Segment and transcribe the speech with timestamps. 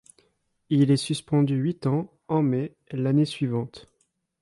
[0.71, 3.87] Il est suspendu huit ans, en mai, l'année suivante.